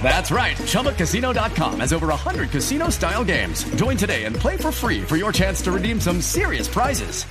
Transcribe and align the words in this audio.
That's 0.00 0.30
right. 0.30 0.56
ChumbaCasino.com 0.56 1.80
has 1.80 1.92
over 1.92 2.06
100 2.06 2.50
casino 2.50 2.90
style 2.90 3.24
games. 3.24 3.64
Join 3.74 3.96
today 3.96 4.24
and 4.24 4.36
play 4.36 4.56
for 4.56 4.70
free 4.70 5.02
for 5.02 5.16
your 5.16 5.32
chance 5.32 5.60
to 5.62 5.72
redeem 5.72 6.00
some 6.00 6.20
serious 6.20 6.68
prizes. 6.68 7.24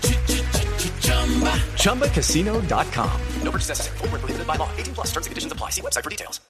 ChumbaCasino.com. 1.79 3.21
No 3.41 3.51
purchase 3.51 3.69
necessary. 3.69 3.97
Full 3.99 4.07
prohibited 4.09 4.45
by 4.45 4.57
law. 4.57 4.69
18 4.75 4.95
plus 4.95 5.07
terms 5.13 5.27
and 5.27 5.31
conditions 5.31 5.53
apply. 5.53 5.69
See 5.69 5.81
website 5.81 6.03
for 6.03 6.09
details. 6.09 6.41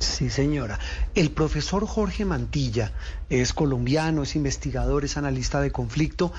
Sí, 0.00 0.30
señora. 0.30 0.78
El 1.14 1.30
profesor 1.30 1.86
Jorge 1.86 2.24
Mantilla 2.24 2.92
es 3.28 3.52
colombiano, 3.52 4.22
es 4.22 4.34
investigador, 4.34 5.04
es 5.04 5.16
analista 5.18 5.60
de 5.60 5.70
conflicto. 5.70 6.32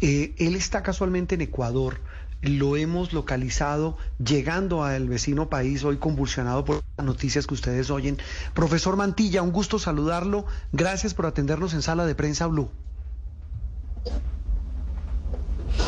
Eh, 0.00 0.34
él 0.38 0.56
está 0.56 0.82
casualmente 0.82 1.34
en 1.34 1.42
Ecuador. 1.42 2.00
Lo 2.42 2.76
hemos 2.76 3.12
localizado 3.12 3.96
llegando 4.18 4.82
al 4.82 5.08
vecino 5.08 5.48
país, 5.48 5.84
hoy 5.84 5.98
convulsionado 5.98 6.64
por 6.64 6.82
las 6.96 7.06
noticias 7.06 7.46
que 7.46 7.54
ustedes 7.54 7.88
oyen. 7.88 8.18
Profesor 8.52 8.96
Mantilla, 8.96 9.42
un 9.42 9.52
gusto 9.52 9.78
saludarlo. 9.78 10.44
Gracias 10.72 11.14
por 11.14 11.26
atendernos 11.26 11.72
en 11.72 11.82
Sala 11.82 12.04
de 12.04 12.16
Prensa 12.16 12.48
Blue. 12.48 12.68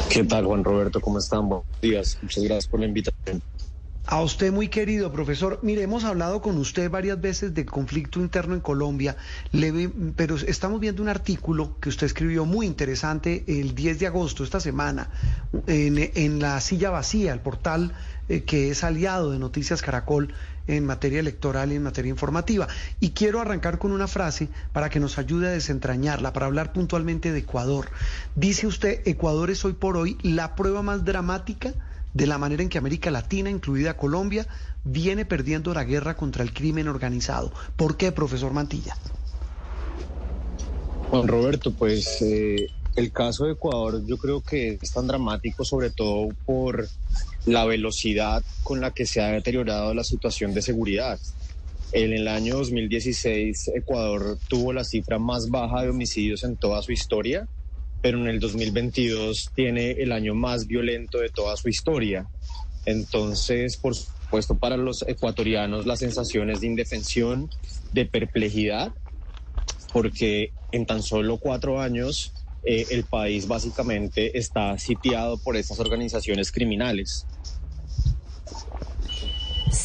¿Qué 0.08 0.22
tal, 0.22 0.44
Juan 0.44 0.62
Roberto? 0.62 1.00
¿Cómo 1.00 1.18
están? 1.18 1.48
Buenos 1.48 1.66
días. 1.82 2.18
Muchas 2.22 2.44
gracias 2.44 2.68
por 2.68 2.78
la 2.78 2.86
invitación. 2.86 3.42
A 4.06 4.20
usted 4.20 4.52
muy 4.52 4.68
querido 4.68 5.10
profesor, 5.10 5.60
mire, 5.62 5.80
hemos 5.80 6.04
hablado 6.04 6.42
con 6.42 6.58
usted 6.58 6.90
varias 6.90 7.18
veces 7.18 7.54
de 7.54 7.64
conflicto 7.64 8.20
interno 8.20 8.54
en 8.54 8.60
Colombia, 8.60 9.16
le, 9.50 9.90
pero 10.14 10.36
estamos 10.36 10.78
viendo 10.78 11.02
un 11.02 11.08
artículo 11.08 11.78
que 11.80 11.88
usted 11.88 12.06
escribió 12.06 12.44
muy 12.44 12.66
interesante 12.66 13.44
el 13.46 13.74
10 13.74 14.00
de 14.00 14.06
agosto, 14.06 14.44
esta 14.44 14.60
semana, 14.60 15.08
en, 15.66 16.10
en 16.14 16.38
La 16.38 16.60
Silla 16.60 16.90
Vacía, 16.90 17.32
el 17.32 17.40
portal 17.40 17.94
eh, 18.28 18.42
que 18.42 18.70
es 18.70 18.84
aliado 18.84 19.30
de 19.30 19.38
Noticias 19.38 19.80
Caracol 19.80 20.34
en 20.66 20.84
materia 20.84 21.20
electoral 21.20 21.72
y 21.72 21.76
en 21.76 21.82
materia 21.82 22.10
informativa. 22.10 22.68
Y 23.00 23.12
quiero 23.12 23.40
arrancar 23.40 23.78
con 23.78 23.90
una 23.90 24.06
frase 24.06 24.50
para 24.74 24.90
que 24.90 25.00
nos 25.00 25.16
ayude 25.16 25.48
a 25.48 25.52
desentrañarla, 25.52 26.34
para 26.34 26.44
hablar 26.44 26.74
puntualmente 26.74 27.32
de 27.32 27.38
Ecuador. 27.38 27.88
Dice 28.34 28.66
usted, 28.66 29.00
Ecuador 29.06 29.50
es 29.50 29.64
hoy 29.64 29.72
por 29.72 29.96
hoy 29.96 30.18
la 30.22 30.54
prueba 30.56 30.82
más 30.82 31.06
dramática 31.06 31.72
de 32.14 32.26
la 32.26 32.38
manera 32.38 32.62
en 32.62 32.68
que 32.68 32.78
América 32.78 33.10
Latina, 33.10 33.50
incluida 33.50 33.96
Colombia, 33.96 34.46
viene 34.84 35.24
perdiendo 35.24 35.74
la 35.74 35.84
guerra 35.84 36.16
contra 36.16 36.44
el 36.44 36.54
crimen 36.54 36.88
organizado. 36.88 37.52
¿Por 37.76 37.96
qué, 37.96 38.12
profesor 38.12 38.52
Mantilla? 38.52 38.96
Juan 41.10 41.28
Roberto, 41.28 41.72
pues 41.72 42.22
eh, 42.22 42.68
el 42.96 43.12
caso 43.12 43.44
de 43.44 43.52
Ecuador 43.52 44.04
yo 44.06 44.16
creo 44.16 44.40
que 44.40 44.78
es 44.80 44.92
tan 44.92 45.06
dramático 45.06 45.64
sobre 45.64 45.90
todo 45.90 46.28
por 46.46 46.88
la 47.46 47.64
velocidad 47.64 48.42
con 48.62 48.80
la 48.80 48.92
que 48.92 49.06
se 49.06 49.20
ha 49.20 49.28
deteriorado 49.28 49.92
la 49.92 50.04
situación 50.04 50.54
de 50.54 50.62
seguridad. 50.62 51.18
En 51.92 52.12
el 52.12 52.26
año 52.26 52.56
2016 52.56 53.72
Ecuador 53.74 54.38
tuvo 54.48 54.72
la 54.72 54.84
cifra 54.84 55.18
más 55.18 55.50
baja 55.50 55.82
de 55.82 55.90
homicidios 55.90 56.42
en 56.44 56.56
toda 56.56 56.82
su 56.82 56.92
historia 56.92 57.46
pero 58.04 58.18
en 58.18 58.26
el 58.26 58.38
2022 58.38 59.52
tiene 59.54 59.92
el 59.92 60.12
año 60.12 60.34
más 60.34 60.66
violento 60.66 61.20
de 61.20 61.30
toda 61.30 61.56
su 61.56 61.70
historia. 61.70 62.28
Entonces, 62.84 63.78
por 63.78 63.94
supuesto, 63.94 64.58
para 64.58 64.76
los 64.76 65.00
ecuatorianos 65.08 65.86
las 65.86 66.00
sensaciones 66.00 66.60
de 66.60 66.66
indefensión, 66.66 67.48
de 67.92 68.04
perplejidad, 68.04 68.92
porque 69.94 70.52
en 70.70 70.84
tan 70.84 71.02
solo 71.02 71.38
cuatro 71.38 71.80
años 71.80 72.34
eh, 72.62 72.84
el 72.90 73.04
país 73.04 73.48
básicamente 73.48 74.36
está 74.36 74.76
sitiado 74.76 75.38
por 75.38 75.56
estas 75.56 75.80
organizaciones 75.80 76.52
criminales. 76.52 77.26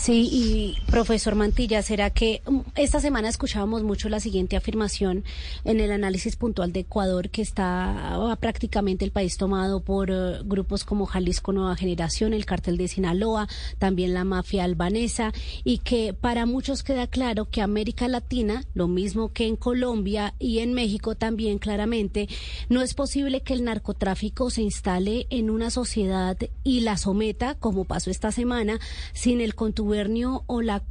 Sí, 0.01 0.29
y 0.31 0.77
profesor 0.89 1.35
Mantilla, 1.35 1.81
¿será 1.81 2.09
que 2.09 2.41
mm, 2.47 2.59
esta 2.75 3.01
semana 3.01 3.27
escuchábamos 3.27 3.83
mucho 3.83 4.07
la 4.07 4.21
siguiente 4.21 4.55
afirmación 4.55 5.25
en 5.65 5.81
el 5.81 5.91
análisis 5.91 6.37
puntual 6.37 6.71
de 6.71 6.81
Ecuador, 6.81 7.29
que 7.29 7.41
está 7.41 8.15
ah, 8.15 8.35
prácticamente 8.39 9.03
el 9.03 9.11
país 9.11 9.35
tomado 9.35 9.81
por 9.81 10.09
eh, 10.09 10.39
grupos 10.45 10.85
como 10.85 11.05
Jalisco 11.05 11.51
Nueva 11.51 11.75
Generación, 11.75 12.33
el 12.33 12.45
cartel 12.45 12.77
de 12.77 12.87
Sinaloa, 12.87 13.49
también 13.77 14.13
la 14.13 14.23
mafia 14.23 14.63
albanesa, 14.63 15.33
y 15.65 15.79
que 15.79 16.13
para 16.13 16.45
muchos 16.45 16.81
queda 16.81 17.07
claro 17.07 17.49
que 17.49 17.61
América 17.61 18.07
Latina, 18.07 18.63
lo 18.73 18.87
mismo 18.87 19.33
que 19.33 19.47
en 19.47 19.57
Colombia 19.57 20.33
y 20.39 20.59
en 20.59 20.73
México 20.73 21.15
también 21.15 21.59
claramente, 21.59 22.29
no 22.69 22.81
es 22.81 22.93
posible 22.93 23.41
que 23.41 23.53
el 23.53 23.65
narcotráfico 23.65 24.49
se 24.49 24.61
instale 24.61 25.27
en 25.29 25.49
una 25.49 25.69
sociedad 25.69 26.37
y 26.63 26.79
la 26.79 26.95
someta, 26.95 27.55
como 27.55 27.83
pasó 27.83 28.09
esta 28.09 28.31
semana, 28.31 28.79
sin 29.11 29.41
el 29.41 29.55
control 29.55 29.88
o 30.47 30.61
la 30.61 30.83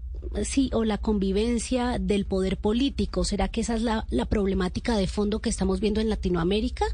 sí 0.45 0.71
o 0.73 0.85
la 0.85 0.99
convivencia 0.99 1.99
del 1.99 2.27
poder 2.27 2.57
político. 2.57 3.25
¿Será 3.25 3.49
que 3.49 3.61
esa 3.61 3.75
es 3.77 3.83
la, 3.83 4.07
la 4.11 4.27
problemática 4.27 4.97
de 4.97 5.07
fondo 5.07 5.41
que 5.41 5.49
estamos 5.49 5.81
viendo 5.81 6.01
en 6.01 6.09
Latinoamérica? 6.09 6.85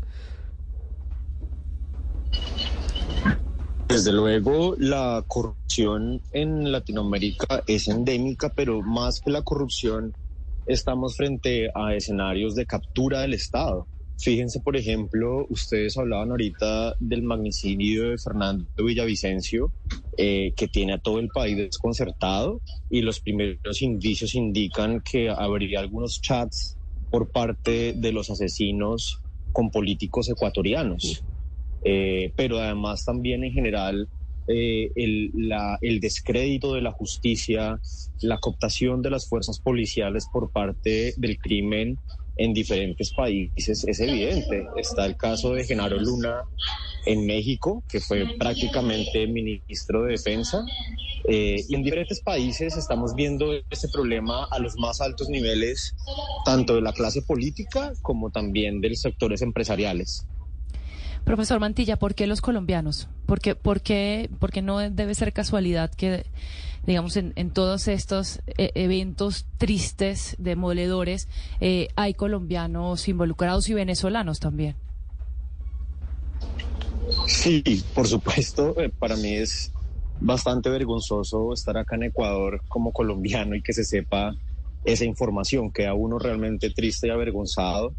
Desde 3.88 4.12
luego, 4.12 4.74
la 4.78 5.24
corrupción 5.26 6.20
en 6.32 6.72
Latinoamérica 6.72 7.62
es 7.66 7.88
endémica, 7.88 8.52
pero 8.54 8.82
más 8.82 9.20
que 9.20 9.30
la 9.30 9.42
corrupción, 9.42 10.14
estamos 10.66 11.16
frente 11.16 11.70
a 11.74 11.94
escenarios 11.94 12.54
de 12.54 12.66
captura 12.66 13.20
del 13.20 13.34
Estado. 13.34 13.86
Fíjense, 14.18 14.60
por 14.60 14.76
ejemplo, 14.76 15.46
ustedes 15.50 15.98
hablaban 15.98 16.30
ahorita 16.30 16.96
del 17.00 17.22
magnicidio 17.22 18.10
de 18.10 18.18
Fernando 18.18 18.66
Villavicencio, 18.78 19.72
eh, 20.16 20.52
que 20.56 20.68
tiene 20.68 20.94
a 20.94 20.98
todo 20.98 21.18
el 21.18 21.28
país 21.28 21.56
desconcertado 21.56 22.62
y 22.88 23.02
los 23.02 23.20
primeros 23.20 23.82
indicios 23.82 24.34
indican 24.34 25.02
que 25.02 25.28
habría 25.28 25.80
algunos 25.80 26.20
chats 26.20 26.78
por 27.10 27.30
parte 27.30 27.92
de 27.94 28.12
los 28.12 28.30
asesinos 28.30 29.20
con 29.52 29.70
políticos 29.70 30.28
ecuatorianos. 30.28 31.24
Eh, 31.84 32.32
pero 32.36 32.60
además 32.60 33.04
también 33.04 33.44
en 33.44 33.52
general 33.52 34.08
eh, 34.46 34.90
el, 34.94 35.32
el, 35.80 36.00
descrédito 36.00 36.74
de 36.74 36.82
la 36.82 36.92
justicia, 36.92 37.80
la 38.20 38.38
cooptación 38.38 39.02
de 39.02 39.10
las 39.10 39.28
fuerzas 39.28 39.58
policiales 39.58 40.26
por 40.32 40.50
parte 40.50 41.14
del 41.16 41.38
crimen 41.38 41.98
en 42.36 42.52
diferentes 42.52 43.12
países 43.12 43.84
es 43.86 44.00
evidente. 44.00 44.66
Está 44.76 45.06
el 45.06 45.16
caso 45.16 45.54
de 45.54 45.64
Genaro 45.64 45.98
Luna 45.98 46.42
en 47.06 47.26
México, 47.26 47.82
que 47.88 48.00
fue 48.00 48.26
prácticamente 48.38 49.26
ministro 49.26 50.04
de 50.04 50.12
Defensa. 50.12 50.64
Eh, 51.26 51.64
y 51.68 51.74
en 51.74 51.82
diferentes 51.82 52.20
países 52.20 52.76
estamos 52.76 53.14
viendo 53.14 53.52
este 53.70 53.88
problema 53.88 54.46
a 54.50 54.58
los 54.58 54.76
más 54.76 55.00
altos 55.00 55.28
niveles, 55.28 55.94
tanto 56.44 56.74
de 56.74 56.82
la 56.82 56.92
clase 56.92 57.22
política 57.22 57.92
como 58.02 58.30
también 58.30 58.80
de 58.80 58.90
los 58.90 59.00
sectores 59.00 59.40
empresariales. 59.42 60.26
Profesor 61.24 61.58
Mantilla, 61.58 61.98
¿por 61.98 62.14
qué 62.14 62.26
los 62.26 62.42
colombianos? 62.42 63.08
¿Por 63.24 63.40
qué, 63.40 63.54
por 63.54 63.80
qué, 63.80 64.28
porque 64.38 64.60
no 64.60 64.78
debe 64.78 65.14
ser 65.14 65.32
casualidad 65.32 65.90
que, 65.90 66.26
digamos, 66.86 67.16
en, 67.16 67.50
todos 67.50 67.88
estos 67.88 68.40
eh, 68.58 68.70
eventos 68.74 69.46
tristes, 69.58 70.36
demoledores, 70.38 71.28
eh, 71.60 71.88
hay 71.96 72.14
colombianos 72.14 73.08
involucrados 73.08 73.68
y 73.68 73.74
venezolanos 73.74 74.40
también? 74.40 74.76
Sí, 77.26 77.62
por 77.94 78.06
supuesto, 78.06 78.78
eh, 78.80 78.90
para 78.90 79.16
mí 79.16 79.34
es 79.34 79.72
bastante 80.20 80.68
vergonzoso 80.68 81.52
estar 81.52 81.76
acá 81.76 81.96
en 81.96 82.04
Ecuador 82.04 82.60
como 82.68 82.92
colombiano 82.92 83.54
y 83.54 83.62
que 83.62 83.72
se 83.72 83.84
sepa 83.84 84.34
esa 84.84 85.04
información, 85.04 85.72
queda 85.72 85.94
uno 85.94 86.18
realmente 86.18 86.70
triste 86.70 87.06
y 87.06 87.10
avergonzado. 87.10 87.94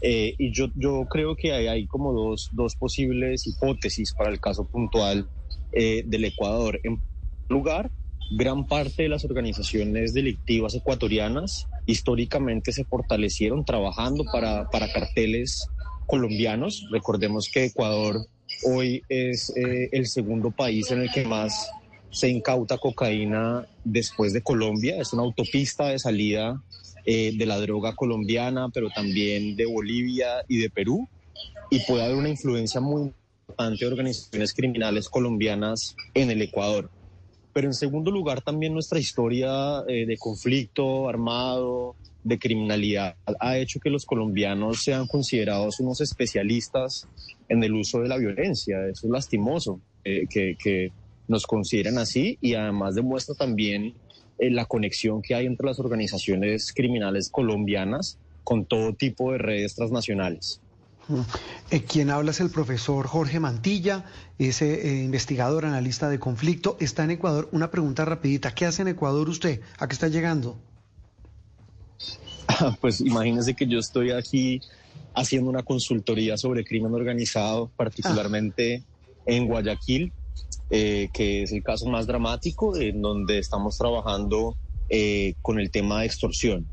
Eh, 0.00 0.36
y 0.38 0.52
yo, 0.52 0.66
yo 0.76 1.06
creo 1.10 1.34
que 1.34 1.52
hay, 1.52 1.66
hay 1.66 1.86
como 1.86 2.12
dos, 2.12 2.50
dos 2.52 2.76
posibles 2.76 3.48
hipótesis 3.48 4.12
para 4.12 4.30
el 4.30 4.40
caso 4.40 4.64
puntual 4.64 5.28
del 5.72 6.24
Ecuador. 6.24 6.80
En 6.82 7.00
lugar, 7.48 7.90
gran 8.30 8.66
parte 8.66 9.04
de 9.04 9.08
las 9.08 9.24
organizaciones 9.24 10.12
delictivas 10.12 10.74
ecuatorianas 10.74 11.66
históricamente 11.86 12.72
se 12.72 12.84
fortalecieron 12.84 13.64
trabajando 13.64 14.24
para, 14.30 14.68
para 14.70 14.92
carteles 14.92 15.66
colombianos. 16.06 16.86
Recordemos 16.90 17.48
que 17.48 17.66
Ecuador 17.66 18.26
hoy 18.64 19.02
es 19.08 19.50
eh, 19.56 19.88
el 19.92 20.06
segundo 20.06 20.50
país 20.50 20.90
en 20.90 21.02
el 21.02 21.10
que 21.10 21.24
más 21.24 21.70
se 22.10 22.28
incauta 22.28 22.78
cocaína 22.78 23.66
después 23.84 24.32
de 24.32 24.42
Colombia. 24.42 25.00
Es 25.00 25.12
una 25.12 25.22
autopista 25.22 25.88
de 25.88 25.98
salida 25.98 26.60
eh, 27.04 27.32
de 27.36 27.46
la 27.46 27.58
droga 27.58 27.94
colombiana, 27.94 28.68
pero 28.68 28.90
también 28.90 29.56
de 29.56 29.66
Bolivia 29.66 30.44
y 30.48 30.58
de 30.58 30.70
Perú. 30.70 31.08
Y 31.70 31.80
puede 31.80 32.04
haber 32.04 32.16
una 32.16 32.28
influencia 32.28 32.80
muy 32.80 33.12
importante 33.48 33.84
de 33.84 33.90
organizaciones 33.90 34.52
criminales 34.52 35.08
colombianas 35.08 35.94
en 36.14 36.30
el 36.30 36.42
Ecuador. 36.42 36.90
Pero 37.58 37.70
en 37.70 37.74
segundo 37.74 38.12
lugar, 38.12 38.40
también 38.40 38.72
nuestra 38.72 39.00
historia 39.00 39.82
eh, 39.88 40.06
de 40.06 40.16
conflicto 40.16 41.08
armado, 41.08 41.96
de 42.22 42.38
criminalidad, 42.38 43.16
ha 43.40 43.58
hecho 43.58 43.80
que 43.80 43.90
los 43.90 44.06
colombianos 44.06 44.84
sean 44.84 45.08
considerados 45.08 45.80
unos 45.80 46.00
especialistas 46.00 47.08
en 47.48 47.64
el 47.64 47.74
uso 47.74 47.98
de 47.98 48.06
la 48.06 48.16
violencia. 48.16 48.86
Eso 48.86 49.08
es 49.08 49.10
lastimoso, 49.10 49.80
eh, 50.04 50.28
que, 50.30 50.56
que 50.56 50.92
nos 51.26 51.48
consideren 51.48 51.98
así 51.98 52.38
y 52.40 52.54
además 52.54 52.94
demuestra 52.94 53.34
también 53.34 53.92
eh, 54.38 54.50
la 54.50 54.64
conexión 54.66 55.20
que 55.20 55.34
hay 55.34 55.46
entre 55.46 55.66
las 55.66 55.80
organizaciones 55.80 56.72
criminales 56.72 57.28
colombianas 57.28 58.20
con 58.44 58.66
todo 58.66 58.92
tipo 58.92 59.32
de 59.32 59.38
redes 59.38 59.74
transnacionales. 59.74 60.60
Eh, 61.70 61.84
quien 61.84 62.10
habla 62.10 62.30
es 62.32 62.40
el 62.40 62.50
profesor 62.50 63.06
Jorge 63.06 63.40
Mantilla, 63.40 64.04
es 64.38 64.62
eh, 64.62 65.02
investigador, 65.04 65.64
analista 65.64 66.08
de 66.08 66.18
conflicto, 66.18 66.76
está 66.80 67.04
en 67.04 67.12
Ecuador. 67.12 67.48
Una 67.52 67.70
pregunta 67.70 68.04
rapidita, 68.04 68.54
¿qué 68.54 68.66
hace 68.66 68.82
en 68.82 68.88
Ecuador 68.88 69.28
usted? 69.28 69.60
¿A 69.78 69.88
qué 69.88 69.94
está 69.94 70.08
llegando? 70.08 70.58
Pues 72.80 73.00
imagínese 73.00 73.54
que 73.54 73.66
yo 73.66 73.78
estoy 73.78 74.10
aquí 74.10 74.60
haciendo 75.14 75.50
una 75.50 75.62
consultoría 75.62 76.36
sobre 76.36 76.64
crimen 76.64 76.94
organizado, 76.94 77.70
particularmente 77.76 78.82
en 79.26 79.46
Guayaquil, 79.46 80.12
eh, 80.70 81.08
que 81.12 81.42
es 81.42 81.52
el 81.52 81.62
caso 81.62 81.86
más 81.86 82.06
dramático, 82.06 82.76
en 82.76 83.02
donde 83.02 83.38
estamos 83.38 83.76
trabajando 83.76 84.56
eh, 84.88 85.34
con 85.42 85.58
el 85.58 85.70
tema 85.70 86.00
de 86.00 86.06
extorsión. 86.06 86.66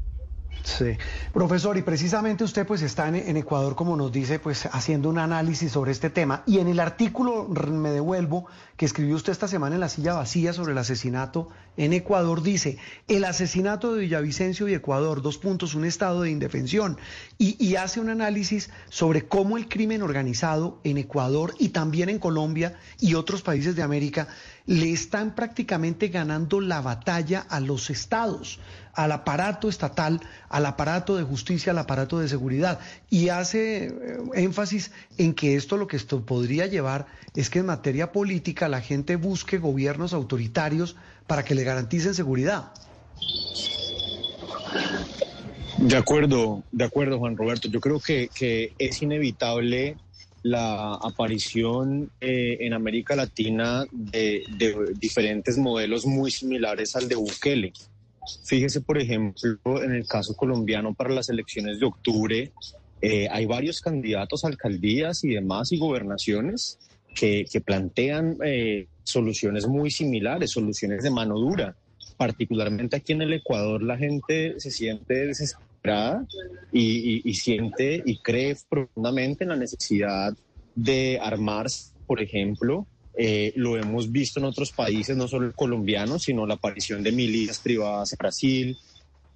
Sí, 0.64 0.98
profesor, 1.32 1.78
y 1.78 1.84
precisamente 1.84 2.44
usted 2.44 2.66
pues 2.66 2.82
está 2.82 3.08
en, 3.08 3.38
Ecuador, 3.38 3.76
como 3.76 3.96
nos 3.96 4.12
dice, 4.12 4.40
pues 4.40 4.66
haciendo 4.72 5.10
un 5.10 5.20
análisis 5.20 5.72
sobre 5.72 5.92
este 5.92 6.10
tema. 6.10 6.44
Y 6.48 6.60
en 6.60 6.68
el 6.68 6.80
artículo, 6.80 7.48
me 7.48 7.92
devuelvo, 7.92 8.48
que 8.76 8.86
escribió 8.86 9.16
usted 9.16 9.32
esta 9.32 9.48
semana 9.48 9.76
en 9.76 9.82
La 9.82 9.90
Silla 9.90 10.14
Vacía 10.14 10.54
sobre 10.54 10.72
el 10.72 10.78
asesinato 10.78 11.50
en 11.78 11.94
Ecuador, 11.94 12.42
dice, 12.42 12.78
el 13.08 13.26
asesinato 13.26 13.94
de 13.94 14.02
Villavicencio 14.02 14.68
y 14.68 14.74
Ecuador, 14.74 15.22
dos 15.22 15.38
puntos, 15.38 15.76
un 15.76 15.86
estado 15.86 16.22
de 16.22 16.32
indefensión. 16.32 16.98
Y, 17.38 17.76
hace 17.76 18.00
un 18.00 18.10
análisis 18.10 18.70
sobre 18.90 19.28
cómo 19.28 19.58
el 19.58 19.68
crimen 19.68 20.02
organizado 20.02 20.80
en 20.84 20.98
Ecuador 20.98 21.54
y 21.60 21.70
también 21.70 22.10
en 22.10 22.20
Colombia 22.20 22.80
y 23.00 23.16
otros 23.16 23.42
países 23.42 23.76
de 23.76 23.84
América 23.84 24.30
le 24.66 24.92
están 24.92 25.36
prácticamente 25.36 26.08
ganando 26.08 26.60
la 26.60 26.82
batalla 26.82 27.46
a 27.50 27.60
los 27.60 27.90
estados, 27.90 28.60
al 28.94 29.12
aparato 29.12 29.70
estatal, 29.70 30.22
al 30.50 30.66
aparato 30.66 31.16
de 31.16 31.24
justicia, 31.24 31.72
al 31.72 31.78
aparato 31.78 32.20
de 32.20 32.28
seguridad. 32.28 32.80
Y 33.10 33.30
hace 33.30 33.88
eh, 33.88 33.92
énfasis 34.34 34.92
en 35.18 35.34
que 35.34 35.56
esto 35.56 35.78
lo 35.78 35.88
que 35.88 35.98
esto 35.98 36.26
podría 36.26 36.66
llevar 36.66 37.06
es 37.36 37.50
que 37.50 37.60
en 37.60 37.68
materia 37.68 38.12
política 38.12 38.68
la 38.68 38.82
gente 38.82 39.18
busque 39.18 39.58
gobiernos 39.58 40.14
autoritarios 40.14 40.96
para 41.28 41.44
que 41.44 41.56
le 41.56 41.64
garanticen 41.64 42.16
seguridad. 42.16 42.72
De 45.78 45.98
acuerdo, 45.98 46.64
de 46.72 46.86
acuerdo, 46.86 47.20
Juan 47.20 47.36
Roberto. 47.36 47.68
Yo 47.68 47.82
creo 47.82 48.00
que, 48.00 48.30
que 48.34 48.74
es 48.80 49.02
inevitable 49.02 49.98
la 50.46 50.94
aparición 50.94 52.12
eh, 52.22 52.58
en 52.60 52.74
América 52.74 53.16
Latina 53.16 53.84
de, 53.92 54.44
diferentes 55.00 55.58
modelos 55.58 56.06
muy 56.06 56.30
similares 56.30 56.96
al 56.96 57.08
de 57.08 57.16
Bukele. 57.16 57.74
Fíjese, 58.44 58.82
por 58.82 59.00
ejemplo, 59.00 59.58
en 59.82 59.92
el 59.92 60.06
caso 60.06 60.36
colombiano 60.36 60.94
para 60.94 61.10
las 61.10 61.30
elecciones 61.30 61.80
de 61.80 61.88
octubre, 61.88 62.52
eh, 63.02 63.28
hay 63.32 63.48
varios 63.48 63.82
candidatos 63.82 64.46
alcaldías 64.46 65.24
y 65.24 65.30
demás 65.30 65.72
y 65.72 65.80
gobernaciones 65.80 66.78
que, 67.16 67.48
plantean 67.66 68.38
eh, 68.46 68.86
soluciones 69.04 69.66
muy 69.66 69.90
similares, 69.90 70.52
soluciones 70.52 71.02
de 71.02 71.10
mano 71.10 71.40
dura. 71.40 71.76
Particularmente 72.18 72.98
aquí 72.98 73.14
en 73.14 73.24
el 73.24 73.34
Ecuador 73.34 73.82
la 73.82 73.98
gente 73.98 74.60
se 74.60 74.70
siente 74.70 75.26
desesperada 75.26 75.65
y, 76.72 77.34
siente 77.34 78.02
y 78.06 78.18
cree 78.18 78.56
profundamente 78.70 79.44
en 79.44 79.50
la 79.50 79.56
necesidad 79.56 80.36
de 80.76 81.20
armarse, 81.22 81.94
por 82.06 82.22
ejemplo. 82.22 82.86
Eh, 83.18 83.54
lo 83.56 83.78
hemos 83.78 84.12
visto 84.12 84.40
en 84.40 84.46
otros 84.46 84.72
países, 84.72 85.16
no 85.16 85.28
solo 85.28 85.48
el 85.48 85.54
colombiano, 85.54 86.20
sino 86.20 86.46
la 86.46 86.56
aparición 86.56 87.02
de 87.02 87.14
milicias 87.14 87.60
privadas 87.60 88.12
en 88.12 88.18
Brasil, 88.18 88.78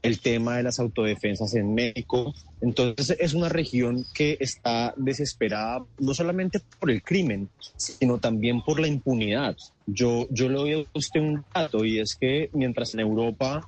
el 0.02 0.20
tema 0.20 0.58
de 0.58 0.64
las 0.64 0.80
autodefensas 0.80 1.56
en 1.56 1.74
México. 1.74 2.34
Entonces 2.62 3.16
es 3.20 3.34
una 3.34 3.50
región 3.50 4.06
que 4.14 4.38
está 4.40 4.94
desesperada 4.98 5.86
no 5.98 6.14
solamente 6.14 6.62
por 6.80 6.92
el 6.92 7.02
crimen, 7.04 7.50
sino 7.78 8.20
también 8.20 8.62
por 8.62 8.80
la 8.80 8.88
impunidad. 8.88 9.56
Yo, 9.86 10.28
yo 10.30 10.50
le 10.50 10.56
doy 10.56 10.74
a 10.74 10.86
usted 10.94 11.22
un 11.22 11.44
dato 11.54 11.86
y 11.86 12.00
es 12.00 12.16
que 12.16 12.50
mientras 12.54 12.94
en 12.94 13.02
Europa 13.02 13.68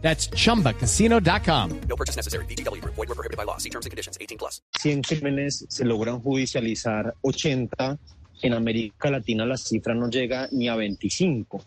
That's 0.00 0.30
chumbacasino.com. 0.30 1.80
No 1.88 1.96
purchase 1.96 2.16
necessary. 2.16 2.46
BDW, 2.46 2.82
void 2.84 2.96
were 2.96 3.14
prohibited 3.14 3.36
by 3.36 3.44
law. 3.44 3.58
See 3.58 3.70
terms 3.70 3.84
and 3.84 3.90
conditions 3.90 4.16
18 4.18 4.38
plus. 4.38 4.62
100 4.80 5.02
crímenes 5.02 5.66
se 5.68 5.84
logran 5.84 6.20
judicializar 6.20 7.14
80. 7.22 7.98
En 8.40 8.52
América 8.52 9.10
Latina 9.10 9.44
la 9.44 9.56
cifra 9.56 9.94
no 9.94 10.08
llega 10.08 10.48
ni 10.52 10.68
a 10.68 10.76
25. 10.76 11.60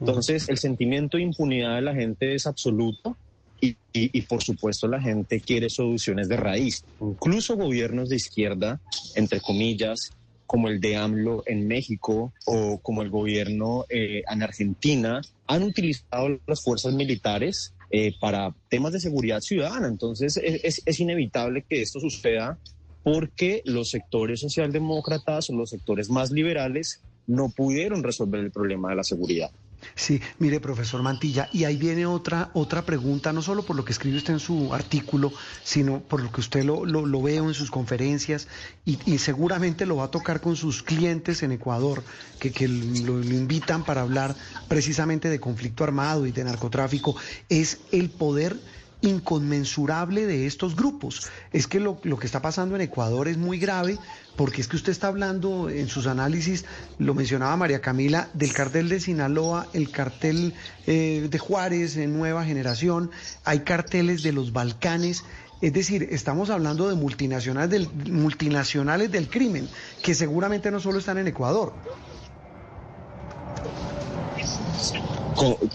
Entonces, 0.00 0.48
el 0.48 0.58
sentimiento 0.58 1.16
de 1.16 1.24
impunidad 1.24 1.76
de 1.76 1.82
la 1.82 1.94
gente 1.94 2.34
es 2.34 2.46
absoluto 2.46 3.16
y, 3.60 3.68
y, 3.92 4.18
y, 4.18 4.22
por 4.22 4.42
supuesto 4.42 4.88
la 4.88 5.00
gente 5.00 5.40
quiere 5.40 5.68
soluciones 5.68 6.28
de 6.28 6.36
raíz. 6.36 6.84
Incluso 7.00 7.56
gobiernos 7.56 8.08
de 8.08 8.16
izquierda, 8.16 8.80
entre 9.14 9.40
comillas, 9.40 10.12
como 10.50 10.66
el 10.66 10.80
de 10.80 10.96
AMLO 10.96 11.44
en 11.46 11.68
México 11.68 12.32
o 12.44 12.80
como 12.82 13.02
el 13.02 13.08
gobierno 13.08 13.84
eh, 13.88 14.24
en 14.28 14.42
Argentina, 14.42 15.20
han 15.46 15.62
utilizado 15.62 16.40
las 16.44 16.64
fuerzas 16.64 16.92
militares 16.92 17.72
eh, 17.92 18.14
para 18.18 18.52
temas 18.68 18.92
de 18.92 18.98
seguridad 18.98 19.42
ciudadana. 19.42 19.86
Entonces 19.86 20.36
es, 20.36 20.82
es, 20.84 20.98
inevitable 20.98 21.64
que 21.68 21.82
esto 21.82 22.00
suceda 22.00 22.58
porque 23.04 23.62
los 23.64 23.90
sectores 23.90 24.40
socialdemócratas 24.40 25.50
o 25.50 25.52
los 25.54 25.70
sectores 25.70 26.10
más 26.10 26.32
liberales 26.32 27.00
no 27.28 27.50
pudieron 27.50 28.02
resolver 28.02 28.40
el 28.40 28.50
problema 28.50 28.90
de 28.90 28.96
la 28.96 29.04
seguridad. 29.04 29.52
Sí, 29.94 30.20
mire, 30.38 30.60
profesor 30.60 31.02
Mantilla, 31.02 31.48
y 31.52 31.64
ahí 31.64 31.76
viene 31.76 32.06
otra, 32.06 32.50
otra 32.54 32.82
pregunta, 32.82 33.32
no 33.32 33.42
solo 33.42 33.62
por 33.62 33.76
lo 33.76 33.84
que 33.84 33.92
escribe 33.92 34.16
usted 34.16 34.34
en 34.34 34.40
su 34.40 34.72
artículo, 34.74 35.32
sino 35.62 36.00
por 36.00 36.22
lo 36.22 36.30
que 36.30 36.40
usted 36.40 36.64
lo, 36.64 36.84
lo, 36.84 37.22
veo 37.22 37.48
en 37.48 37.54
sus 37.54 37.70
conferencias 37.70 38.48
y, 38.84 39.18
seguramente 39.18 39.86
lo 39.86 39.96
va 39.96 40.04
a 40.04 40.10
tocar 40.10 40.40
con 40.40 40.56
sus 40.56 40.82
clientes 40.82 41.42
en 41.42 41.52
Ecuador, 41.52 42.02
que, 42.38 42.52
que 42.52 42.68
lo, 42.68 43.22
invitan 43.22 43.84
para 43.84 44.02
hablar 44.02 44.34
precisamente 44.68 45.28
de 45.28 45.40
conflicto 45.40 45.84
armado 45.84 46.26
y 46.26 46.32
de 46.32 46.44
narcotráfico, 46.44 47.16
es 47.48 47.78
el 47.92 48.10
poder 48.10 48.56
inconmensurable 49.02 50.26
de 50.26 50.46
estos 50.46 50.76
grupos. 50.76 51.28
Es 51.52 51.66
que 51.66 51.80
lo, 51.80 52.00
que 52.00 52.26
está 52.26 52.42
pasando 52.42 52.74
en 52.74 52.82
Ecuador 52.82 53.28
es 53.28 53.36
muy 53.36 53.58
grave 53.58 53.98
porque 54.36 54.60
es 54.60 54.68
que 54.68 54.76
usted 54.76 54.92
está 54.92 55.08
hablando 55.08 55.68
en 55.68 55.88
sus 55.88 56.06
análisis, 56.06 56.64
lo 56.98 57.14
mencionaba 57.14 57.56
María 57.56 57.80
Camila, 57.80 58.28
del 58.32 58.52
cartel 58.52 58.88
de 58.88 59.00
Sinaloa, 59.00 59.68
el 59.72 59.90
cartel 59.90 60.54
eh, 60.86 61.28
de 61.30 61.38
Juárez 61.38 61.96
en 61.96 62.16
nueva 62.16 62.44
generación, 62.44 63.10
hay 63.44 63.60
carteles 63.60 64.22
de 64.22 64.32
los 64.32 64.52
Balcanes. 64.52 65.24
Es 65.60 65.74
decir, 65.74 66.08
estamos 66.10 66.48
hablando 66.48 66.88
de 66.88 66.94
multinacionales 66.94 67.70
del, 67.70 67.90
multinacionales 68.10 69.12
del 69.12 69.28
crimen, 69.28 69.68
que 70.02 70.14
seguramente 70.14 70.70
no 70.70 70.80
solo 70.80 70.98
están 70.98 71.18
en 71.18 71.28
Ecuador. 71.28 71.74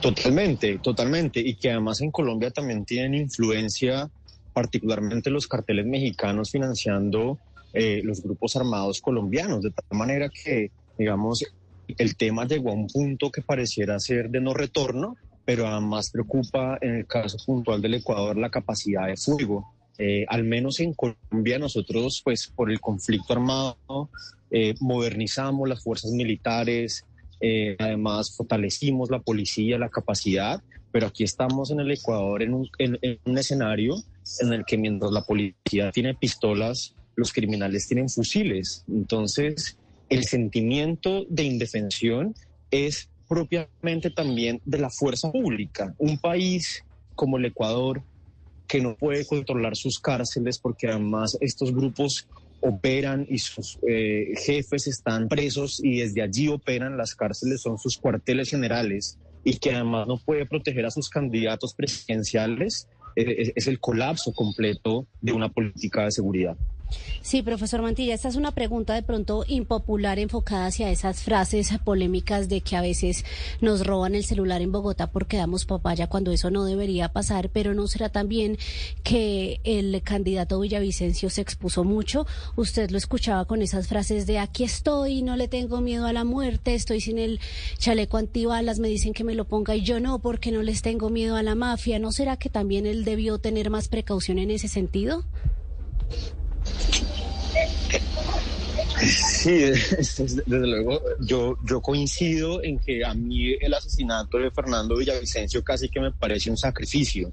Totalmente, 0.01 0.79
totalmente. 0.79 1.39
Y 1.39 1.55
que 1.55 1.71
además 1.71 2.01
en 2.01 2.11
Colombia 2.11 2.51
también 2.51 2.85
tienen 2.85 3.15
influencia, 3.15 4.09
particularmente 4.53 5.29
los 5.29 5.47
carteles 5.47 5.85
mexicanos 5.85 6.51
financiando 6.51 7.39
eh, 7.73 8.01
los 8.03 8.21
grupos 8.21 8.55
armados 8.55 9.01
colombianos, 9.01 9.61
de 9.61 9.71
tal 9.71 9.97
manera 9.97 10.29
que, 10.29 10.71
digamos, 10.97 11.43
el 11.87 12.15
tema 12.15 12.45
llegó 12.45 12.69
a 12.69 12.73
un 12.73 12.87
punto 12.87 13.29
que 13.31 13.41
pareciera 13.41 13.99
ser 13.99 14.29
de 14.29 14.39
no 14.39 14.53
retorno, 14.53 15.15
pero 15.43 15.67
además 15.67 16.09
preocupa 16.09 16.77
en 16.81 16.95
el 16.95 17.05
caso 17.05 17.37
puntual 17.45 17.81
del 17.81 17.95
Ecuador 17.95 18.37
la 18.37 18.49
capacidad 18.49 19.07
de 19.07 19.17
fuego. 19.17 19.73
Eh, 19.97 20.25
al 20.27 20.43
menos 20.43 20.79
en 20.79 20.93
Colombia 20.93 21.59
nosotros, 21.59 22.21
pues 22.23 22.47
por 22.47 22.71
el 22.71 22.79
conflicto 22.79 23.33
armado, 23.33 24.09
eh, 24.51 24.73
modernizamos 24.79 25.67
las 25.67 25.83
fuerzas 25.83 26.11
militares, 26.11 27.05
eh, 27.47 27.75
además 27.77 28.35
fortalecimos 28.35 29.11
la 29.11 29.19
policía, 29.19 29.77
la 29.77 29.89
capacidad, 29.89 30.63
pero 30.91 31.05
aquí 31.07 31.23
estamos 31.23 31.69
en 31.69 31.79
el 31.79 31.91
Ecuador 31.91 32.41
en 32.41 32.55
un, 32.55 32.69
en 32.79 33.19
un 33.25 33.37
escenario 33.37 33.95
en 34.39 34.51
el 34.51 34.65
que 34.65 34.79
mientras 34.79 35.11
la 35.11 35.21
policía 35.21 35.91
tiene 35.91 36.15
pistolas, 36.15 36.95
los 37.15 37.31
criminales 37.31 37.87
tienen 37.87 38.09
fusiles. 38.09 38.83
Entonces, 38.87 39.77
el 40.09 40.23
sentimiento 40.23 41.25
de 41.29 41.43
indefensión 41.43 42.33
es 42.71 43.09
propiamente 43.27 44.09
también 44.09 44.59
de 44.65 44.79
la 44.79 44.89
fuerza 44.89 45.31
pública. 45.31 45.93
Un 45.99 46.17
país 46.17 46.83
como 47.13 47.37
el 47.37 47.45
Ecuador, 47.45 48.01
que 48.67 48.81
no 48.81 48.95
puede 48.95 49.27
controlar 49.27 49.75
sus 49.75 49.99
cárceles 49.99 50.57
porque 50.57 50.87
además 50.87 51.37
estos 51.41 51.71
grupos 51.71 52.27
operan 52.61 53.25
y 53.29 53.37
sus 53.39 53.77
eh, 53.87 54.33
jefes 54.37 54.87
están 54.87 55.27
presos 55.27 55.81
y 55.83 55.99
desde 55.99 56.21
allí 56.21 56.47
operan, 56.47 56.97
las 56.97 57.15
cárceles 57.15 57.61
son 57.61 57.77
sus 57.77 57.97
cuarteles 57.97 58.49
generales 58.49 59.17
y 59.43 59.57
que 59.57 59.71
además 59.71 60.07
no 60.07 60.17
puede 60.17 60.45
proteger 60.45 60.85
a 60.85 60.91
sus 60.91 61.09
candidatos 61.09 61.73
presidenciales, 61.73 62.87
eh, 63.15 63.53
es 63.55 63.67
el 63.67 63.79
colapso 63.79 64.33
completo 64.33 65.07
de 65.21 65.33
una 65.33 65.49
política 65.49 66.05
de 66.05 66.11
seguridad. 66.11 66.57
Sí, 67.21 67.41
profesor 67.41 67.81
Mantilla, 67.81 68.13
esta 68.13 68.27
es 68.27 68.35
una 68.35 68.51
pregunta 68.51 68.93
de 68.93 69.01
pronto 69.01 69.45
impopular 69.47 70.19
enfocada 70.19 70.67
hacia 70.67 70.91
esas 70.91 71.23
frases 71.23 71.71
polémicas 71.83 72.49
de 72.49 72.61
que 72.61 72.75
a 72.75 72.81
veces 72.81 73.25
nos 73.61 73.85
roban 73.85 74.13
el 74.13 74.23
celular 74.23 74.61
en 74.61 74.71
Bogotá 74.71 75.07
porque 75.07 75.37
damos 75.37 75.65
papaya 75.65 76.07
cuando 76.07 76.31
eso 76.31 76.51
no 76.51 76.65
debería 76.65 77.09
pasar, 77.09 77.49
pero 77.49 77.73
no 77.73 77.87
será 77.87 78.09
también 78.09 78.57
que 79.03 79.59
el 79.63 80.01
candidato 80.03 80.59
Villavicencio 80.59 81.29
se 81.29 81.41
expuso 81.41 81.83
mucho. 81.83 82.27
Usted 82.55 82.91
lo 82.91 82.97
escuchaba 82.97 83.45
con 83.45 83.61
esas 83.61 83.87
frases 83.87 84.27
de 84.27 84.37
aquí 84.37 84.63
estoy, 84.63 85.23
no 85.23 85.35
le 85.35 85.47
tengo 85.47 85.81
miedo 85.81 86.05
a 86.05 86.13
la 86.13 86.23
muerte, 86.23 86.75
estoy 86.75 87.01
sin 87.01 87.17
el 87.17 87.39
chaleco 87.79 88.17
antibalas, 88.17 88.79
me 88.79 88.87
dicen 88.87 89.13
que 89.13 89.23
me 89.23 89.33
lo 89.33 89.45
ponga 89.45 89.75
y 89.75 89.81
yo 89.81 89.99
no 89.99 90.19
porque 90.19 90.51
no 90.51 90.61
les 90.61 90.81
tengo 90.83 91.09
miedo 91.09 91.35
a 91.35 91.43
la 91.43 91.55
mafia. 91.55 91.97
¿No 91.97 92.11
será 92.11 92.37
que 92.37 92.49
también 92.49 92.85
él 92.85 93.03
debió 93.03 93.39
tener 93.39 93.69
más 93.69 93.87
precaución 93.87 94.37
en 94.37 94.51
ese 94.51 94.67
sentido? 94.67 95.25
Sí, 99.05 99.51
desde 99.59 100.43
luego, 100.47 101.01
yo, 101.19 101.57
yo 101.65 101.81
coincido 101.81 102.63
en 102.63 102.79
que 102.79 103.03
a 103.03 103.13
mí 103.13 103.53
el 103.59 103.73
asesinato 103.73 104.37
de 104.37 104.51
Fernando 104.51 104.95
Villavicencio 104.97 105.63
casi 105.63 105.89
que 105.89 105.99
me 105.99 106.11
parece 106.11 106.49
un 106.49 106.57
sacrificio, 106.57 107.31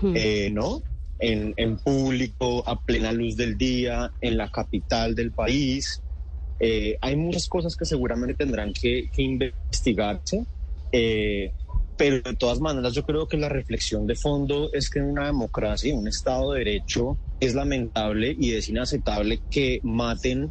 hmm. 0.00 0.12
eh, 0.16 0.50
¿no? 0.52 0.82
En, 1.18 1.52
en, 1.56 1.76
público, 1.76 2.66
a 2.66 2.80
plena 2.80 3.12
luz 3.12 3.36
del 3.36 3.58
día, 3.58 4.10
en 4.22 4.38
la 4.38 4.50
capital 4.50 5.14
del 5.14 5.32
país. 5.32 6.00
Eh, 6.58 6.96
hay 7.00 7.16
muchas 7.16 7.46
cosas 7.46 7.76
que 7.76 7.84
seguramente 7.84 8.34
tendrán 8.34 8.72
que, 8.72 9.10
que 9.14 9.22
investigarse. 9.22 10.46
Eh, 10.92 11.52
pero 12.00 12.22
de 12.22 12.34
todas 12.34 12.62
maneras 12.62 12.94
yo 12.94 13.02
creo 13.02 13.26
que 13.26 13.36
la 13.36 13.50
reflexión 13.50 14.06
de 14.06 14.14
fondo 14.14 14.70
es 14.72 14.88
que 14.88 15.00
en 15.00 15.10
una 15.10 15.26
democracia, 15.26 15.92
en 15.92 15.98
un 15.98 16.08
Estado 16.08 16.52
de 16.52 16.60
Derecho, 16.60 17.18
es 17.38 17.54
lamentable 17.54 18.34
y 18.40 18.54
es 18.54 18.70
inaceptable 18.70 19.42
que 19.50 19.80
maten 19.82 20.50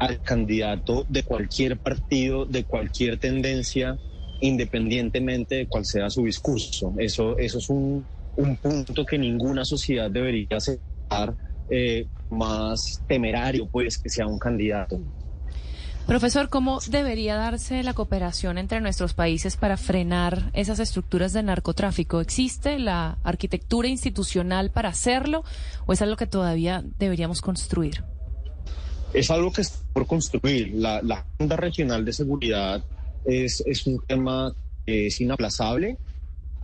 al 0.00 0.20
candidato 0.20 1.04
de 1.06 1.22
cualquier 1.22 1.78
partido, 1.78 2.46
de 2.46 2.64
cualquier 2.64 3.16
tendencia, 3.16 3.96
independientemente 4.40 5.54
de 5.54 5.66
cuál 5.68 5.84
sea 5.84 6.10
su 6.10 6.24
discurso. 6.24 6.92
Eso, 6.98 7.38
eso 7.38 7.58
es 7.58 7.70
un, 7.70 8.04
punto 8.60 9.04
que 9.04 9.18
ninguna 9.18 9.64
sociedad 9.64 10.10
debería 10.10 10.48
aceptar 10.50 11.36
eh, 11.70 12.08
más 12.28 13.00
temerario, 13.06 13.68
pues, 13.70 13.98
que 13.98 14.10
sea 14.10 14.26
un 14.26 14.40
candidato. 14.40 15.00
Profesor, 16.08 16.48
¿cómo 16.48 16.78
debería 16.88 17.36
darse 17.36 17.82
la 17.82 17.92
cooperación 17.92 18.56
entre 18.56 18.80
nuestros 18.80 19.12
países 19.12 19.58
para 19.58 19.76
frenar 19.76 20.50
esas 20.54 20.78
estructuras 20.78 21.34
de 21.34 21.42
narcotráfico? 21.42 22.22
¿Existe 22.22 22.78
la 22.78 23.18
arquitectura 23.24 23.88
institucional 23.88 24.70
para 24.70 24.88
hacerlo 24.88 25.44
o 25.84 25.92
es 25.92 26.00
algo 26.00 26.16
que 26.16 26.26
todavía 26.26 26.82
deberíamos 26.98 27.42
construir? 27.42 28.04
Es 29.12 29.30
algo 29.30 29.52
que 29.52 29.60
está 29.60 29.80
por 29.92 30.06
construir. 30.06 30.72
La, 30.72 31.02
la 31.02 31.26
Agenda 31.36 31.56
Regional 31.56 32.06
de 32.06 32.14
Seguridad 32.14 32.82
es, 33.26 33.62
es 33.66 33.86
un 33.86 34.00
tema 34.06 34.54
que 34.86 35.08
es 35.08 35.20
inaplazable, 35.20 35.98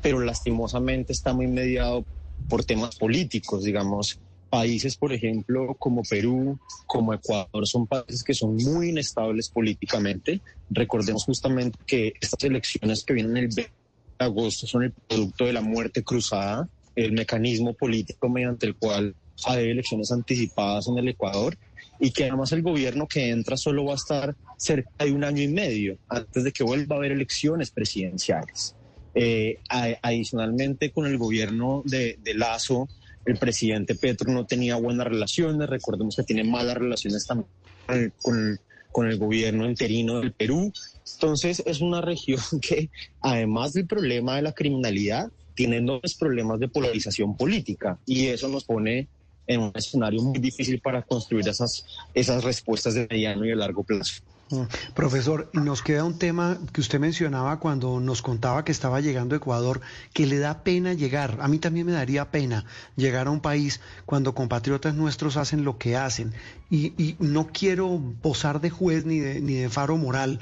pero 0.01 0.21
lastimosamente 0.21 1.13
está 1.13 1.35
muy 1.35 1.49
mediado 1.49 2.07
por 2.49 2.65
temas 2.65 2.97
políticos, 2.97 3.63
digamos 3.63 4.19
países, 4.55 4.97
por 4.97 5.13
ejemplo, 5.13 5.75
como 5.81 6.03
Perú, 6.09 6.57
como 6.87 7.13
Ecuador, 7.13 7.67
son 7.67 7.89
países 7.89 8.23
que 8.23 8.35
son 8.35 8.55
muy 8.55 8.91
inestables 8.91 9.49
políticamente. 9.49 10.41
Recordemos 10.71 11.25
justamente 11.25 11.77
que 11.85 12.13
estas 12.21 12.45
elecciones 12.45 13.03
que 13.03 13.15
vienen 13.15 13.37
el 13.37 13.49
20 13.49 13.63
de 13.63 14.25
agosto 14.25 14.69
son 14.69 14.85
el 14.85 14.93
producto 14.93 15.47
de 15.47 15.55
la 15.55 15.61
muerte 15.61 16.05
cruzada, 16.05 16.69
el 16.95 17.11
mecanismo 17.11 17.75
político 17.75 18.29
mediante 18.29 18.69
el 18.69 18.77
cual 18.77 19.17
hay 19.45 19.71
elecciones 19.71 20.13
anticipadas 20.13 20.87
en 20.87 20.99
el 20.99 21.09
Ecuador 21.09 21.59
y 21.99 22.13
que 22.13 22.23
además 22.23 22.53
el 22.53 22.63
gobierno 22.63 23.09
que 23.09 23.31
entra 23.31 23.57
solo 23.57 23.87
va 23.87 23.95
a 23.95 23.97
estar 23.97 24.37
cerca 24.57 25.05
de 25.05 25.11
un 25.11 25.25
año 25.25 25.43
y 25.43 25.49
medio 25.49 25.99
antes 26.09 26.45
de 26.45 26.53
que 26.53 26.63
vuelva 26.63 26.95
a 26.95 26.99
haber 26.99 27.11
elecciones 27.11 27.73
presidenciales. 27.73 28.77
Eh, 29.17 29.59
adicionalmente, 29.69 30.93
con 30.93 31.07
el 31.07 31.19
gobierno 31.19 31.83
de, 31.85 32.19
de 32.23 32.35
Lazo, 32.35 32.89
el 33.25 33.37
presidente 33.37 33.95
Petro 33.95 34.33
no 34.33 34.47
tenía 34.47 34.77
buenas 34.77 35.07
relaciones, 35.07 35.69
recordemos 35.69 36.17
que 36.17 36.23
tiene 36.23 36.45
malas 36.45 36.77
relaciones 36.77 37.27
también 37.27 38.13
con, 38.23 38.59
con 38.93 39.09
el 39.09 39.19
gobierno 39.19 39.67
interino 39.69 40.21
del 40.21 40.33
Perú. 40.33 40.73
Entonces 41.15 41.63
es 41.67 41.81
una 41.81 42.01
región 42.01 42.41
que, 42.61 42.91
además 43.21 43.73
del 43.73 43.87
problema 43.87 44.37
de 44.37 44.43
la 44.43 44.53
criminalidad, 44.53 45.31
tiene 45.55 45.77
enormes 45.77 46.15
problemas 46.15 46.59
de 46.61 46.69
polarización 46.69 47.37
política 47.37 47.99
y 48.07 48.27
eso 48.27 48.49
nos 48.49 48.65
pone 48.65 49.09
en 49.47 49.61
un 49.61 49.73
escenario 49.75 50.23
muy 50.23 50.39
difícil 50.39 50.81
para 50.81 51.03
construir 51.03 51.49
esas, 51.49 51.85
esas 52.15 52.43
respuestas 52.43 52.95
de 52.95 53.07
mediano 53.11 53.45
y 53.45 53.49
de 53.49 53.57
largo 53.57 53.85
plazo. 53.85 54.23
Profesor, 54.95 55.51
nos 55.53 55.83
queda 55.83 56.05
un 56.05 56.19
tema 56.19 56.59
que 56.73 56.81
usted 56.81 57.01
mencionaba 57.01 57.59
cuando 57.59 57.99
nos 58.01 58.23
contaba 58.23 58.65
que 58.65 58.73
estaba 58.73 59.01
llegando 59.01 59.35
a 59.35 59.39
Ecuador, 59.39 59.81
que 60.13 60.27
le 60.27 60.39
da 60.39 60.63
pena 60.63 60.93
llegar. 60.93 61.39
A 61.41 61.49
mí 61.49 61.59
también 61.59 61.87
me 61.87 61.93
daría 61.93 62.31
pena 62.31 62.65
llegar 62.97 63.27
a 63.27 63.31
un 63.31 63.41
país 63.41 63.81
cuando 64.07 64.35
compatriotas 64.35 64.95
nuestros 64.95 65.37
hacen 65.37 65.65
lo 65.65 65.79
que 65.79 65.97
hacen. 65.97 66.33
Y, 66.71 66.93
y 67.03 67.17
no 67.19 67.49
quiero 67.49 68.01
posar 68.21 68.61
de 68.61 68.71
juez 68.71 69.07
ni 69.07 69.19
de, 69.19 69.41
ni 69.41 69.55
de 69.55 69.71
faro 69.71 69.97
moral, 69.97 70.41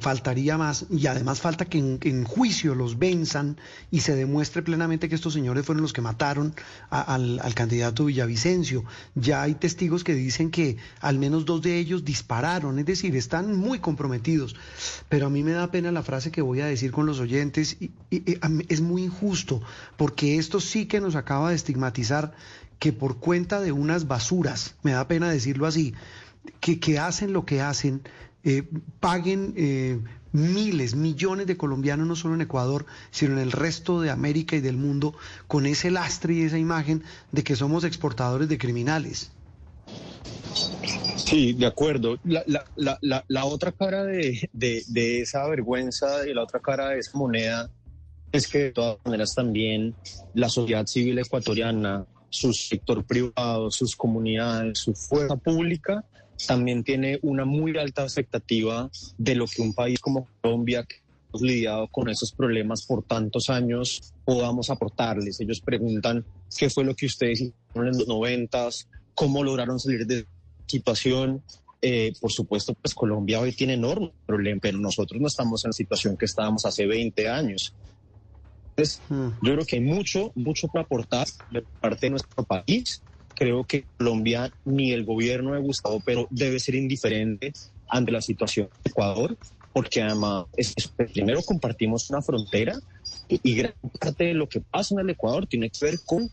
faltaría 0.00 0.56
más 0.56 0.86
y 0.90 1.06
además 1.06 1.40
falta 1.40 1.64
que 1.64 1.78
en, 1.78 2.24
juicio 2.24 2.74
los 2.74 2.98
venzan 2.98 3.58
y 3.90 4.00
se 4.00 4.14
demuestre 4.14 4.62
plenamente 4.62 5.08
que 5.08 5.14
estos 5.14 5.34
señores 5.34 5.66
fueron 5.66 5.82
los 5.82 5.92
que 5.92 6.00
mataron 6.00 6.54
al, 6.90 7.54
candidato 7.54 8.06
Villavicencio. 8.06 8.84
Ya 9.14 9.42
hay 9.42 9.54
testigos 9.54 10.04
que 10.04 10.14
dicen 10.14 10.50
que 10.50 10.76
al 11.00 11.18
menos 11.18 11.44
dos 11.44 11.62
de 11.62 11.78
ellos 11.78 12.04
dispararon, 12.04 12.78
es 12.78 12.86
decir, 12.86 13.16
están 13.16 13.56
muy 13.56 13.80
comprometidos. 13.80 14.54
Pero 15.08 15.26
a 15.26 15.30
mí 15.30 15.42
me 15.42 15.52
da 15.52 15.70
pena 15.70 15.92
la 15.92 16.02
frase 16.02 16.30
que 16.30 16.42
voy 16.42 16.60
a 16.60 16.66
decir 16.66 16.92
con 16.92 17.06
los 17.06 17.20
oyentes 17.20 17.76
y, 17.80 17.92
es 18.68 18.80
muy 18.80 19.04
injusto 19.04 19.62
porque 19.96 20.38
esto 20.38 20.60
sí 20.60 20.86
que 20.86 21.00
nos 21.00 21.16
acaba 21.16 21.50
de 21.50 21.56
estigmatizar 21.56 22.32
que 22.78 22.92
por 22.92 23.18
cuenta 23.18 23.60
de 23.60 23.72
unas 23.72 24.08
basuras, 24.08 24.74
me 24.82 24.92
da 24.92 25.06
pena 25.06 25.30
decirlo 25.30 25.66
así, 25.66 25.94
que 26.60 26.98
hacen 26.98 27.32
lo 27.32 27.44
que 27.44 27.60
hacen, 27.60 28.02
eh, 28.44 28.64
paguen 29.00 29.54
eh, 29.56 30.00
miles, 30.32 30.94
millones 30.94 31.46
de 31.46 31.56
colombianos, 31.56 32.06
no 32.06 32.16
solo 32.16 32.34
en 32.34 32.40
Ecuador, 32.40 32.86
sino 33.10 33.34
en 33.34 33.38
el 33.38 33.52
resto 33.52 34.00
de 34.00 34.10
América 34.10 34.56
y 34.56 34.60
del 34.60 34.76
mundo, 34.76 35.14
con 35.46 35.66
ese 35.66 35.90
lastre 35.90 36.34
y 36.34 36.42
esa 36.42 36.58
imagen 36.58 37.02
de 37.30 37.44
que 37.44 37.56
somos 37.56 37.84
exportadores 37.84 38.48
de 38.48 38.58
criminales. 38.58 39.30
Sí, 41.16 41.52
de 41.52 41.66
acuerdo. 41.66 42.18
La, 42.24 42.42
la, 42.46 42.98
la, 43.00 43.24
la 43.26 43.44
otra 43.44 43.72
cara 43.72 44.04
de, 44.04 44.48
de, 44.52 44.82
de, 44.88 45.20
esa 45.20 45.46
vergüenza 45.48 46.26
y 46.28 46.34
la 46.34 46.42
otra 46.42 46.60
cara 46.60 46.90
de 46.90 46.98
esa 46.98 47.16
moneda 47.16 47.70
es 48.32 48.48
que 48.48 48.58
de 48.58 48.72
todas 48.72 48.98
maneras 49.04 49.34
también 49.34 49.94
la 50.34 50.48
sociedad 50.48 50.86
civil 50.86 51.18
ecuatoriana, 51.18 52.04
su 52.28 52.52
sector 52.52 53.04
privado, 53.04 53.70
sus 53.70 53.94
comunidades, 53.94 54.78
su 54.78 54.94
fuerza 54.94 55.36
pública 55.36 56.04
también 56.46 56.84
tiene 56.84 57.18
una 57.22 57.44
muy 57.44 57.76
alta 57.78 58.02
expectativa 58.02 58.90
de 59.18 59.34
lo 59.34 59.46
que 59.46 59.62
un 59.62 59.74
país 59.74 59.98
como 60.00 60.28
Colombia, 60.40 60.86
lidiado 61.40 61.88
con 61.88 62.08
esos 62.08 62.32
problemas 62.32 62.84
por 62.84 63.02
tantos 63.04 63.48
años 63.48 64.12
podamos 64.24 64.68
aportarles. 64.70 65.40
Ellos 65.40 65.60
preguntan 65.60 66.24
qué 66.56 66.68
fue 66.68 66.84
lo 66.84 66.94
que 66.94 67.06
ustedes 67.06 67.40
hicieron 67.40 67.88
en 67.88 67.98
los 67.98 68.06
noventas, 68.06 68.88
cómo 69.14 69.42
lograron 69.42 69.80
salir 69.80 70.06
de 70.06 70.26
situación. 70.66 71.42
Eh, 71.80 72.12
por 72.20 72.30
supuesto, 72.30 72.74
pues 72.74 72.94
Colombia 72.94 73.40
hoy 73.40 73.52
tiene 73.52 73.74
enormes 73.74 74.10
problemas, 74.26 74.60
pero 74.62 74.78
nosotros 74.78 75.20
no 75.20 75.26
estamos 75.26 75.64
en 75.64 75.70
la 75.70 75.72
situación 75.72 76.16
que 76.16 76.26
estábamos 76.26 76.64
hace 76.66 76.86
20 76.86 77.28
años. 77.28 77.74
Entonces, 78.70 79.02
yo 79.10 79.54
creo 79.54 79.66
que 79.66 79.76
hay 79.76 79.82
mucho, 79.82 80.32
mucho 80.34 80.68
para 80.68 80.84
aportar 80.84 81.26
de 81.50 81.62
parte 81.80 82.06
de 82.06 82.10
nuestro 82.10 82.42
país. 82.44 83.02
Creo 83.34 83.64
que 83.64 83.84
Colombia 83.98 84.52
ni 84.64 84.92
el 84.92 85.04
gobierno 85.04 85.54
de 85.54 85.60
Gustavo 85.60 86.00
pero 86.04 86.26
debe 86.30 86.60
ser 86.60 86.74
indiferente 86.74 87.52
ante 87.88 88.12
la 88.12 88.20
situación 88.20 88.68
de 88.84 88.90
Ecuador, 88.90 89.36
porque 89.72 90.02
además, 90.02 90.46
es, 90.56 90.74
primero 91.12 91.42
compartimos 91.42 92.10
una 92.10 92.22
frontera 92.22 92.78
y 93.28 93.54
gran 93.54 93.74
parte 94.00 94.24
de 94.24 94.34
lo 94.34 94.48
que 94.48 94.60
pasa 94.60 94.94
en 94.94 95.00
el 95.00 95.10
Ecuador 95.10 95.46
tiene 95.46 95.70
que 95.70 95.84
ver 95.84 95.98
con 96.04 96.30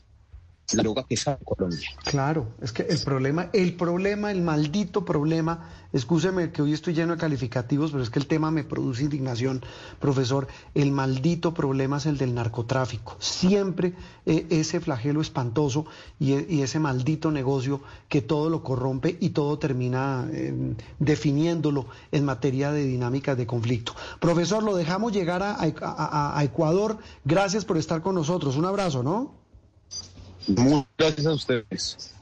la 0.73 0.83
droga 0.83 1.05
Colombia. 1.43 1.89
Claro, 2.05 2.47
es 2.61 2.71
que 2.71 2.83
el 2.83 2.99
problema, 2.99 3.49
el 3.53 3.75
problema, 3.75 4.31
el 4.31 4.41
maldito 4.41 5.05
problema, 5.05 5.69
excúseme 5.93 6.51
que 6.51 6.61
hoy 6.61 6.73
estoy 6.73 6.93
lleno 6.93 7.13
de 7.13 7.19
calificativos, 7.19 7.91
pero 7.91 8.03
es 8.03 8.09
que 8.09 8.19
el 8.19 8.27
tema 8.27 8.51
me 8.51 8.63
produce 8.63 9.03
indignación, 9.03 9.63
profesor, 9.99 10.47
el 10.75 10.91
maldito 10.91 11.53
problema 11.53 11.97
es 11.97 12.05
el 12.05 12.17
del 12.17 12.33
narcotráfico. 12.35 13.15
Siempre 13.19 13.93
eh, 14.25 14.45
ese 14.49 14.79
flagelo 14.79 15.21
espantoso 15.21 15.85
y, 16.19 16.33
e- 16.33 16.45
y 16.49 16.61
ese 16.61 16.79
maldito 16.79 17.31
negocio 17.31 17.81
que 18.07 18.21
todo 18.21 18.49
lo 18.49 18.63
corrompe 18.63 19.17
y 19.19 19.29
todo 19.29 19.57
termina 19.57 20.27
eh, 20.31 20.75
definiéndolo 20.99 21.87
en 22.11 22.25
materia 22.25 22.71
de 22.71 22.85
dinámicas 22.85 23.37
de 23.37 23.47
conflicto. 23.47 23.93
Profesor, 24.19 24.63
lo 24.63 24.75
dejamos 24.75 25.11
llegar 25.13 25.41
a 25.43 26.43
Ecuador. 26.43 26.97
Gracias 27.25 27.65
por 27.65 27.77
estar 27.77 28.01
con 28.01 28.15
nosotros. 28.15 28.55
Un 28.55 28.65
abrazo, 28.65 29.03
¿no? 29.03 29.48
Muchas 30.49 30.87
gracias 30.97 31.25
a 31.25 31.31
ustedes. 31.33 32.15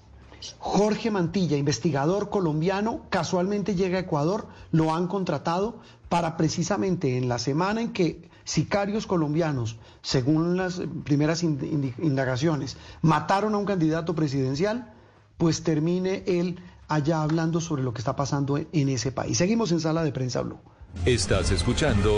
Jorge 0.60 1.12
Mantilla, 1.12 1.57
investigador 1.57 2.29
colombiano, 2.29 3.01
casualmente 3.10 3.75
llega 3.75 3.98
a 3.98 4.01
Ecuador, 4.01 4.48
lo 4.72 4.93
han 4.93 5.07
contratado 5.07 5.79
para 6.10 6.38
precisamente 6.38 7.17
en 7.17 7.27
la 7.27 7.39
semana 7.39 7.81
en 7.81 7.91
que 7.91 8.29
sicarios 8.43 9.07
colombianos, 9.07 9.77
según 10.01 10.55
las 10.57 10.81
primeras 11.03 11.43
indagaciones, 11.43 12.77
mataron 13.01 13.55
a 13.55 13.57
un 13.57 13.65
candidato 13.65 14.15
presidencial, 14.15 14.93
pues 15.38 15.63
termine 15.63 16.24
él 16.27 16.60
allá 16.88 17.22
hablando 17.22 17.60
sobre 17.60 17.84
lo 17.84 17.93
que 17.93 18.00
está 18.00 18.15
pasando 18.15 18.57
en, 18.57 18.67
en 18.72 18.89
ese 18.89 19.12
país. 19.12 19.38
Seguimos 19.38 19.72
en 19.72 19.79
Sala 19.79 20.03
de 20.03 20.12
Prensa 20.12 20.41
Blue. 20.41 20.60
Estás 21.05 21.51
escuchando 21.51 22.17